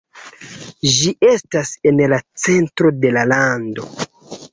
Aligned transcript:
Ĝi 0.99 1.11
estas 1.31 1.73
en 1.89 2.01
la 2.13 2.19
centro 2.45 2.91
de 3.05 3.13
la 3.19 3.27
lando. 3.33 3.87